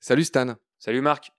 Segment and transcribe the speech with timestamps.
[0.00, 0.56] Salut Stan.
[0.78, 1.30] Salut Marc.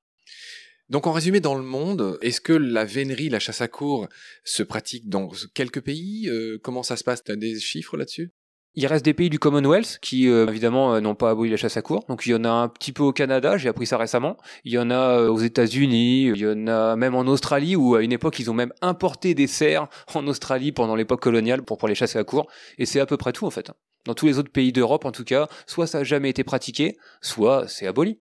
[0.90, 4.08] Donc en résumé, dans le monde, est-ce que la vénerie, la chasse à cour,
[4.44, 6.30] se pratique dans quelques pays?
[6.30, 7.24] Euh, Comment ça se passe?
[7.24, 8.32] T'as des chiffres là-dessus?
[8.76, 11.78] Il reste des pays du Commonwealth qui, euh, évidemment, euh, n'ont pas aboli la chasse
[11.78, 12.06] à cour.
[12.10, 14.38] Donc il y en a un petit peu au Canada, j'ai appris ça récemment.
[14.64, 18.02] Il y en a aux États-Unis, il y en a même en Australie, où à
[18.02, 21.88] une époque, ils ont même importé des cerfs en Australie pendant l'époque coloniale pour, pour
[21.88, 22.50] les chasser à cour.
[22.78, 23.72] Et c'est à peu près tout, en fait.
[24.06, 26.98] Dans tous les autres pays d'Europe, en tout cas, soit ça n'a jamais été pratiqué,
[27.22, 28.20] soit c'est aboli.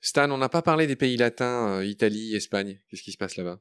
[0.00, 2.80] Stan, on n'a pas parlé des pays latins, euh, Italie, Espagne.
[2.88, 3.60] Qu'est-ce qui se passe là-bas?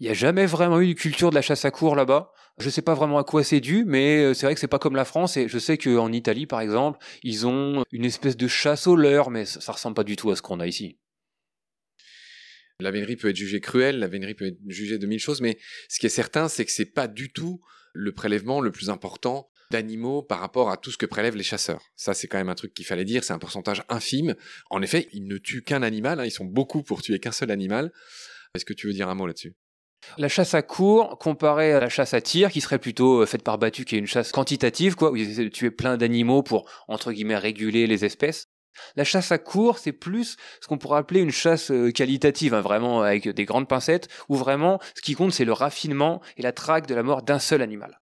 [0.00, 2.32] Il n'y a jamais vraiment eu de culture de la chasse à cour là-bas.
[2.58, 4.66] Je ne sais pas vraiment à quoi c'est dû, mais euh, c'est vrai que c'est
[4.66, 5.36] pas comme la France.
[5.36, 9.30] Et je sais qu'en Italie, par exemple, ils ont une espèce de chasse au leurre,
[9.30, 10.98] mais ça, ne ressemble pas du tout à ce qu'on a ici.
[12.80, 15.58] La vénerie peut être jugée cruelle, la vénerie peut être jugée de mille choses, mais
[15.88, 17.60] ce qui est certain, c'est que c'est pas du tout
[17.92, 21.82] le prélèvement le plus important d'animaux par rapport à tout ce que prélèvent les chasseurs.
[21.96, 24.34] Ça, c'est quand même un truc qu'il fallait dire, c'est un pourcentage infime.
[24.70, 27.50] En effet, ils ne tuent qu'un animal, hein, ils sont beaucoup pour tuer qu'un seul
[27.50, 27.92] animal.
[28.54, 29.54] Est-ce que tu veux dire un mot là-dessus?
[30.16, 33.42] La chasse à court, comparée à la chasse à tir, qui serait plutôt euh, faite
[33.42, 36.42] par battu, qui est une chasse quantitative, quoi, où ils essaient de tuer plein d'animaux
[36.42, 38.46] pour, entre guillemets, réguler les espèces.
[38.96, 42.60] La chasse à court, c'est plus ce qu'on pourrait appeler une chasse euh, qualitative, hein,
[42.60, 46.52] vraiment avec des grandes pincettes, où vraiment ce qui compte c'est le raffinement et la
[46.52, 48.00] traque de la mort d'un seul animal.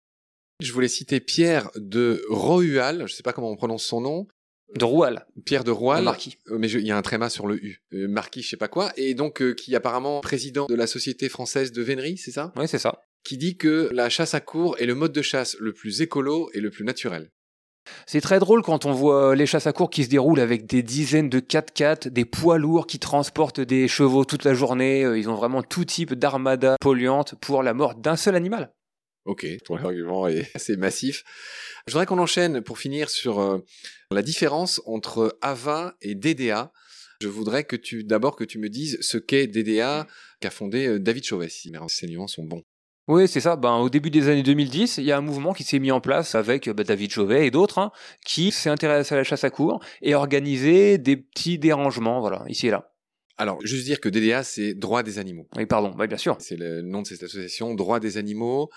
[0.63, 4.27] Je voulais citer Pierre de Rohual, je ne sais pas comment on prononce son nom.
[4.77, 5.27] De Roual.
[5.45, 6.05] Pierre de Roual.
[6.05, 6.39] Marquis.
[6.51, 7.83] Euh, mais il y a un tréma sur le U.
[7.93, 8.93] Euh, Marquis, je sais pas quoi.
[8.97, 12.53] Et donc, euh, qui est apparemment président de la Société française de vénerie, c'est ça?
[12.57, 13.03] Oui, c'est ça.
[13.23, 16.51] Qui dit que la chasse à court est le mode de chasse le plus écolo
[16.55, 17.31] et le plus naturel.
[18.07, 20.83] C'est très drôle quand on voit les chasses à court qui se déroulent avec des
[20.83, 25.01] dizaines de 4x4, des poids lourds qui transportent des chevaux toute la journée.
[25.01, 28.73] Ils ont vraiment tout type d'armada polluante pour la mort d'un seul animal.
[29.25, 31.25] Ok, ton argument est assez massif.
[31.87, 33.59] Je voudrais qu'on enchaîne pour finir sur euh,
[34.11, 36.73] la différence entre AVA et DDA.
[37.21, 40.09] Je voudrais que tu d'abord que tu me dises ce qu'est DDA
[40.41, 42.63] qu'a fondé euh, David Chauvet, si mes renseignements sont bons.
[43.09, 43.57] Oui, c'est ça.
[43.57, 46.01] Ben, au début des années 2010, il y a un mouvement qui s'est mis en
[46.01, 47.91] place avec ben, David Chauvet et d'autres, hein,
[48.25, 52.69] qui s'est intéressé à la chasse à cour et organisé des petits dérangements, voilà, ici
[52.69, 52.92] et là.
[53.39, 55.49] Alors, juste dire que DDA, c'est Droit des animaux.
[55.57, 56.37] Oui, pardon, oui, bien sûr.
[56.39, 58.71] C'est le nom de cette association, Droit des animaux.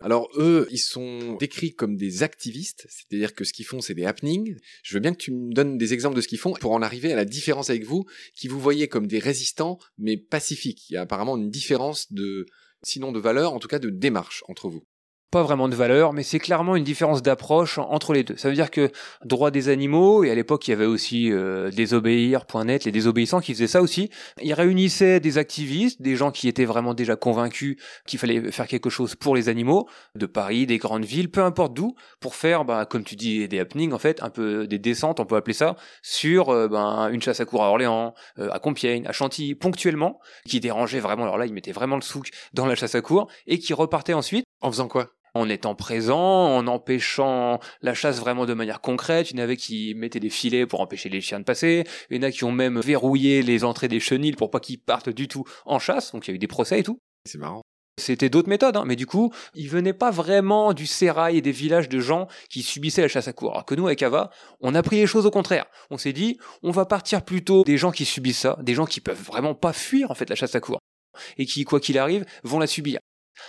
[0.00, 4.04] Alors, eux, ils sont décrits comme des activistes, c'est-à-dire que ce qu'ils font, c'est des
[4.04, 4.56] happenings.
[4.82, 6.82] Je veux bien que tu me donnes des exemples de ce qu'ils font pour en
[6.82, 10.90] arriver à la différence avec vous, qui vous voyez comme des résistants, mais pacifiques.
[10.90, 12.46] Il y a apparemment une différence de,
[12.82, 14.84] sinon de valeur, en tout cas de démarche entre vous
[15.32, 18.36] pas vraiment de valeur, mais c'est clairement une différence d'approche entre les deux.
[18.36, 18.92] Ça veut dire que
[19.24, 23.54] droit des animaux, et à l'époque il y avait aussi euh, désobéir.net, les désobéissants qui
[23.54, 24.10] faisaient ça aussi,
[24.42, 27.76] ils réunissaient des activistes, des gens qui étaient vraiment déjà convaincus
[28.06, 31.72] qu'il fallait faire quelque chose pour les animaux, de Paris, des grandes villes, peu importe
[31.72, 35.18] d'où, pour faire, bah, comme tu dis, des happenings en fait, un peu des descentes,
[35.18, 38.58] on peut appeler ça, sur euh, ben, une chasse à cour à Orléans, euh, à
[38.58, 42.66] Compiègne, à Chantilly, ponctuellement, qui dérangeait vraiment, alors là ils mettaient vraiment le souk dans
[42.66, 44.44] la chasse à cour, et qui repartaient ensuite.
[44.60, 45.08] En faisant quoi?
[45.34, 49.30] En étant présent, en empêchant la chasse vraiment de manière concrète.
[49.30, 51.84] Il y en avait qui mettaient des filets pour empêcher les chiens de passer.
[52.10, 54.78] Il y en a qui ont même verrouillé les entrées des chenilles pour pas qu'ils
[54.78, 56.12] partent du tout en chasse.
[56.12, 56.98] Donc il y a eu des procès et tout.
[57.24, 57.62] C'est marrant.
[58.00, 58.84] C'était d'autres méthodes, hein.
[58.86, 62.62] mais du coup, ils venaient pas vraiment du sérail et des villages de gens qui
[62.62, 63.52] subissaient la chasse à cour.
[63.52, 65.66] Alors que nous, avec Ava, on a pris les choses au contraire.
[65.90, 69.00] On s'est dit, on va partir plutôt des gens qui subissent ça, des gens qui
[69.00, 70.78] peuvent vraiment pas fuir en fait la chasse à cour
[71.36, 72.98] et qui, quoi qu'il arrive, vont la subir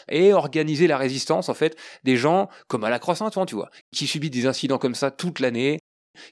[0.09, 3.69] et organiser la résistance en fait des gens comme à la croix Saint-Ouen, tu vois,
[3.91, 5.79] qui subissent des incidents comme ça toute l'année,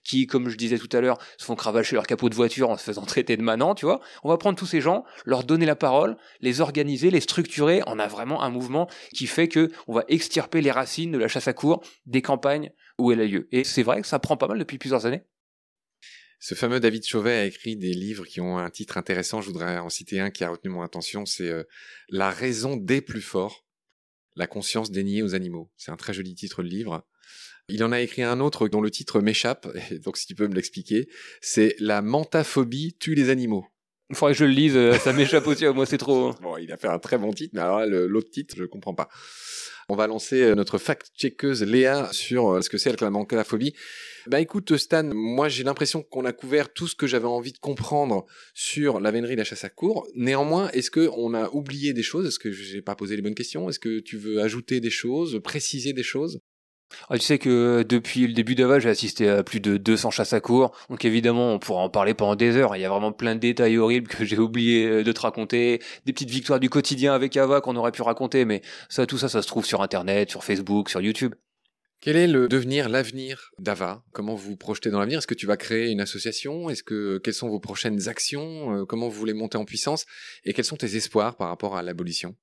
[0.03, 2.77] qui, comme je disais tout à l'heure, se font cravacher leur capot de voiture en
[2.77, 3.99] se faisant traiter de manant, tu vois.
[4.23, 7.81] On va prendre tous ces gens, leur donner la parole, les organiser, les structurer.
[7.87, 11.27] On a vraiment un mouvement qui fait que on va extirper les racines de la
[11.27, 13.47] chasse à cour des campagnes où elle a lieu.
[13.51, 15.23] Et c'est vrai que ça prend pas mal depuis plusieurs années.
[16.43, 19.41] Ce fameux David Chauvet a écrit des livres qui ont un titre intéressant.
[19.41, 21.23] Je voudrais en citer un qui a retenu mon attention.
[21.27, 21.63] C'est euh,
[22.09, 23.67] La raison des plus forts,
[24.35, 25.69] la conscience déniée aux animaux.
[25.77, 27.05] C'est un très joli titre de livre.
[27.69, 29.67] Il en a écrit un autre dont le titre m'échappe,
[30.03, 31.07] donc si tu peux me l'expliquer,
[31.41, 33.67] c'est La mentaphobie tue les animaux.
[34.09, 36.33] Il faudrait que je le lise, euh, ça m'échappe aussi, moi c'est trop...
[36.41, 39.09] Bon, il a fait un très bon titre, mais alors l'autre titre, je comprends pas.
[39.91, 43.73] On va lancer euh, notre fact-checkeuse Léa sur ce que c'est la mentaphobie.
[44.27, 47.57] Bah écoute Stan, moi j'ai l'impression qu'on a couvert tout ce que j'avais envie de
[47.57, 50.07] comprendre sur la vénerie de la chasse à cour.
[50.15, 52.25] Néanmoins, est-ce que on a oublié des choses?
[52.25, 53.67] Est-ce que j'ai pas posé les bonnes questions?
[53.67, 56.39] Est-ce que tu veux ajouter des choses, préciser des choses?
[57.09, 60.33] Ah, tu sais que depuis le début d'Ava, j'ai assisté à plus de 200 chasses
[60.33, 60.71] à cour.
[60.89, 62.75] Donc évidemment, on pourra en parler pendant des heures.
[62.75, 65.81] Il y a vraiment plein de détails horribles que j'ai oublié euh, de te raconter.
[66.05, 68.45] Des petites victoires du quotidien avec Ava qu'on aurait pu raconter.
[68.45, 71.33] Mais ça, tout ça, ça se trouve sur Internet, sur Facebook, sur YouTube.
[72.01, 74.03] Quel est le devenir, l'avenir d'Ava?
[74.11, 75.19] Comment vous vous projetez dans l'avenir?
[75.19, 76.71] Est-ce que tu vas créer une association?
[76.71, 78.75] Est-ce que quelles sont vos prochaines actions?
[78.75, 80.07] Euh, Comment vous voulez monter en puissance?
[80.43, 82.35] Et quels sont tes espoirs par rapport à l'abolition?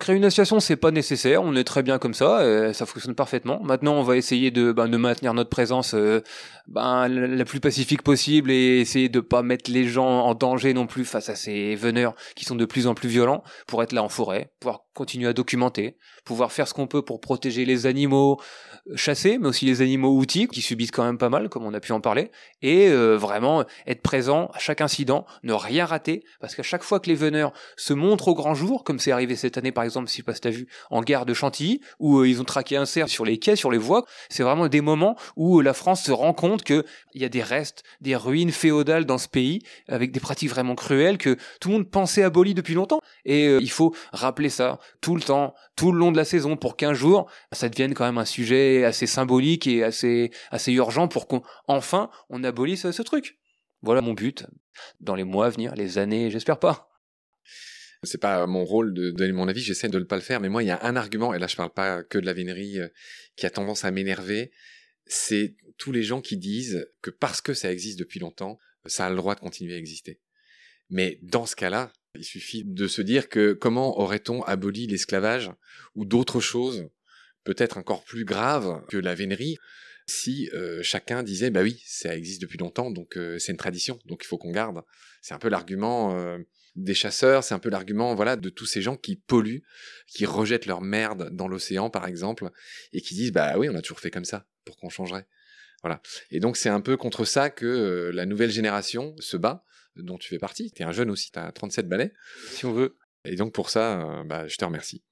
[0.00, 1.40] Créer une association, c'est pas nécessaire.
[1.44, 3.60] On est très bien comme ça, euh, ça fonctionne parfaitement.
[3.62, 6.20] Maintenant, on va essayer de, ben, maintenir notre présence euh,
[6.66, 10.88] ben, la plus pacifique possible et essayer de pas mettre les gens en danger non
[10.88, 14.02] plus face à ces veneurs qui sont de plus en plus violents pour être là
[14.02, 18.40] en forêt, pouvoir continuer à documenter, pouvoir faire ce qu'on peut pour protéger les animaux
[18.88, 21.74] euh, chassés, mais aussi les animaux outils qui subissent quand même pas mal, comme on
[21.74, 22.30] a pu en parler,
[22.62, 27.08] et vraiment être présent à chaque incident, ne rien rater, parce qu'à chaque fois que
[27.08, 30.22] les veneurs se montrent au grand jour, comme c'est arrivé cette année par exemple, si
[30.22, 33.24] pas t'as vu, en gare de Chantilly, où euh, ils ont traqué un cerf sur
[33.24, 34.04] les quais, sur les voies.
[34.28, 36.84] C'est vraiment des moments où euh, la France se rend compte qu'il
[37.14, 41.18] y a des restes, des ruines féodales dans ce pays, avec des pratiques vraiment cruelles
[41.18, 43.00] que tout le monde pensait abolies depuis longtemps.
[43.24, 46.56] Et euh, il faut rappeler ça tout le temps, tout le long de la saison,
[46.56, 51.08] pour qu'un jour, ça devienne quand même un sujet assez symbolique et assez, assez urgent
[51.08, 53.38] pour qu'enfin on abolisse ce truc.
[53.82, 54.46] Voilà mon but
[55.00, 56.90] dans les mois à venir, les années, j'espère pas.
[58.02, 60.48] C'est pas mon rôle de donner mon avis, j'essaie de ne pas le faire, mais
[60.48, 62.80] moi, il y a un argument, et là, je parle pas que de la vénerie,
[62.80, 62.88] euh,
[63.36, 64.52] qui a tendance à m'énerver,
[65.06, 69.10] c'est tous les gens qui disent que parce que ça existe depuis longtemps, ça a
[69.10, 70.20] le droit de continuer à exister.
[70.90, 75.50] Mais dans ce cas-là, il suffit de se dire que comment aurait-on aboli l'esclavage
[75.94, 76.88] ou d'autres choses,
[77.44, 79.58] peut-être encore plus graves que la vénerie,
[80.06, 83.98] si euh, chacun disait bah oui, ça existe depuis longtemps, donc euh, c'est une tradition,
[84.04, 84.82] donc il faut qu'on garde.
[85.22, 86.38] C'est un peu l'argument
[86.76, 89.62] des chasseurs, c'est un peu l'argument voilà de tous ces gens qui polluent,
[90.06, 92.50] qui rejettent leur merde dans l'océan par exemple
[92.92, 95.26] et qui disent bah oui, on a toujours fait comme ça, pour qu'on changerait.
[95.82, 96.00] Voilà.
[96.30, 99.64] Et donc c'est un peu contre ça que euh, la nouvelle génération se bat,
[99.96, 100.70] dont tu fais partie.
[100.72, 102.12] Tu es un jeune aussi, tu as 37 balais.
[102.50, 102.96] Si on veut.
[103.24, 105.02] Et donc pour ça, euh, bah, je te remercie.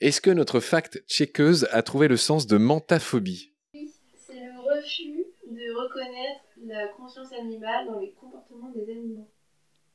[0.00, 3.54] Est-ce que notre fact checkeuse a trouvé le sens de mentaphobie?
[3.72, 3.90] Oui,
[4.26, 9.30] c'est le refus de reconnaître la conscience animale dans les comportements des animaux.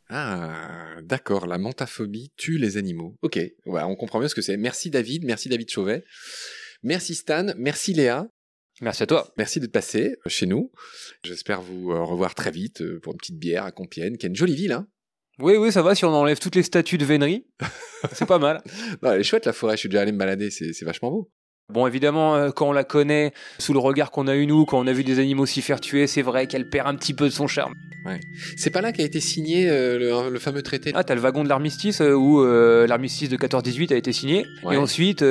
[0.09, 3.15] Ah, d'accord, la mentaphobie tue les animaux.
[3.21, 4.57] Ok, ouais, on comprend mieux ce que c'est.
[4.57, 6.03] Merci David, merci David Chauvet.
[6.81, 8.27] Merci Stan, merci Léa.
[8.81, 9.27] Merci à toi.
[9.37, 10.71] Merci d'être passé chez nous.
[11.23, 14.29] J'espère vous euh, revoir très vite euh, pour une petite bière à Compiègne, qui est
[14.29, 14.87] une jolie ville, hein.
[15.39, 17.47] Oui, oui, ça va si on enlève toutes les statues de vénerie.
[18.13, 18.61] c'est pas mal.
[19.01, 21.31] Non, elle est chouette la forêt, je suis déjà allé me balader, c'est vachement beau.
[21.69, 24.80] Bon, évidemment, euh, quand on la connaît, sous le regard qu'on a eu nous, quand
[24.80, 27.25] on a vu des animaux s'y faire tuer, c'est vrai qu'elle perd un petit peu
[27.25, 27.75] de son charme.
[28.06, 28.19] Ouais.
[28.57, 30.92] C'est pas là qu'a été signé euh, le, fameux traité.
[30.95, 34.48] Ah, t'as le wagon de l'armistice euh, où l'armistice de 14-18 a été signé.
[34.71, 35.24] Et ensuite,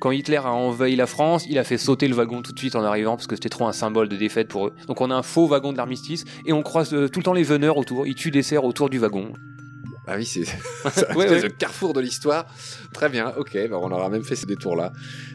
[0.00, 2.76] quand Hitler a envahi la France, il a fait sauter le wagon tout de suite
[2.76, 4.72] en arrivant parce que c'était trop un symbole de défaite pour eux.
[4.86, 7.42] Donc on a un faux wagon de l'armistice et on croise tout le temps les
[7.42, 8.06] veneurs autour.
[8.06, 9.32] Ils tuent des cerfs autour du wagon.
[10.06, 10.40] Ah oui, c'est
[11.14, 12.46] le carrefour de l'histoire.
[12.92, 14.92] Très bien, ok, bah on aura même fait ces détours-là.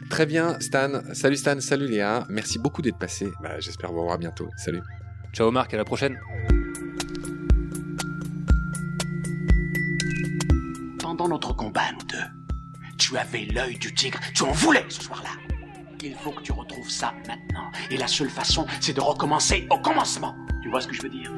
[0.08, 1.00] Très bien, Stan.
[1.12, 2.24] Salut Stan, salut Léa.
[2.28, 3.32] Merci beaucoup d'être passé.
[3.42, 4.48] Bah, J'espère vous revoir bientôt.
[4.56, 4.82] Salut.
[5.32, 6.18] Ciao Marc, à la prochaine.
[11.00, 14.20] Pendant notre combat, nous deux, tu avais l'œil du tigre.
[14.34, 15.30] Tu en voulais ce soir-là.
[16.02, 17.70] Il faut que tu retrouves ça maintenant.
[17.90, 20.34] Et la seule façon, c'est de recommencer au commencement.
[20.62, 21.30] Tu vois ce que je veux dire?